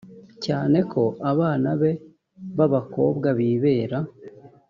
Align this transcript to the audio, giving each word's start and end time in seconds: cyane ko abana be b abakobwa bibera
cyane 0.45 0.77
ko 0.91 1.03
abana 1.31 1.69
be 1.79 1.91
b 2.57 2.59
abakobwa 2.67 3.27
bibera 3.37 3.99